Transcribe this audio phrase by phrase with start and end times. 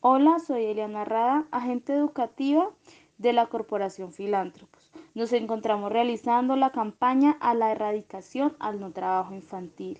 [0.00, 2.70] Hola, soy Eliana Rada, agente educativa
[3.18, 4.92] de la Corporación Filántropos.
[5.16, 9.98] Nos encontramos realizando la campaña a la erradicación al no trabajo infantil,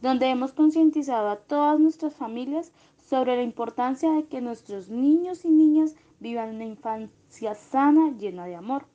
[0.00, 5.50] donde hemos concientizado a todas nuestras familias sobre la importancia de que nuestros niños y
[5.50, 8.86] niñas vivan una infancia sana, llena de amor.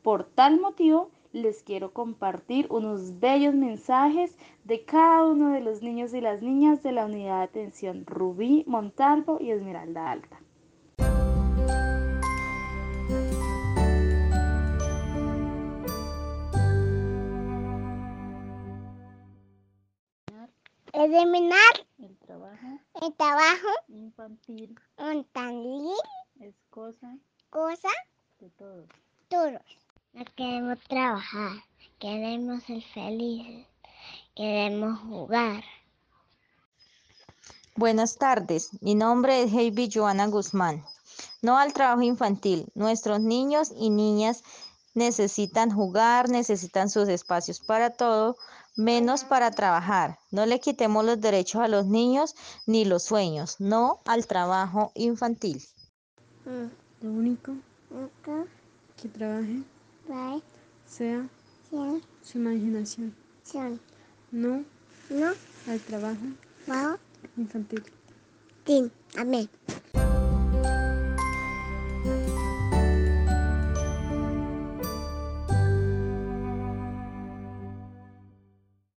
[0.00, 6.14] Por tal motivo, les quiero compartir unos bellos mensajes de cada uno de los niños
[6.14, 10.40] y las niñas de la unidad de atención Rubí, Montalvo y Esmeralda Alta.
[20.92, 22.80] Eliminar El trabajo.
[23.00, 23.68] El trabajo.
[23.88, 24.78] Infantil.
[24.98, 25.92] Infantil,
[26.40, 27.16] es cosa
[27.50, 27.88] cosa,
[28.38, 28.88] de todos.
[29.28, 29.89] todos.
[30.12, 31.52] No queremos trabajar,
[32.00, 33.64] queremos ser felices,
[34.34, 35.62] queremos jugar.
[37.76, 40.84] Buenas tardes, mi nombre es Heidi Joana Guzmán.
[41.42, 42.66] No al trabajo infantil.
[42.74, 44.42] Nuestros niños y niñas
[44.94, 48.36] necesitan jugar, necesitan sus espacios para todo,
[48.76, 50.18] menos para trabajar.
[50.32, 52.34] No le quitemos los derechos a los niños
[52.66, 53.60] ni los sueños.
[53.60, 55.62] No al trabajo infantil.
[57.00, 57.52] Lo único
[59.00, 59.62] que trabaje
[60.12, 60.42] hay
[60.86, 61.26] sea
[61.68, 63.14] cien, su imaginación.
[63.42, 63.80] cien,
[64.30, 64.64] No
[65.10, 65.32] no,
[65.66, 66.18] al trabajo
[66.66, 66.98] no,
[67.36, 67.82] infantil.
[68.64, 68.90] tin.
[69.16, 69.48] Amén.